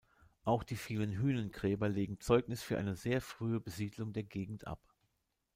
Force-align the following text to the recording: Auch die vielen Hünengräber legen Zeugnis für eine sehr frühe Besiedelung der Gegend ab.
Auch 0.45 0.63
die 0.63 0.77
vielen 0.77 1.11
Hünengräber 1.15 1.87
legen 1.87 2.19
Zeugnis 2.19 2.63
für 2.63 2.79
eine 2.79 2.95
sehr 2.95 3.21
frühe 3.21 3.59
Besiedelung 3.59 4.13
der 4.13 4.23
Gegend 4.23 4.65
ab. 4.65 4.79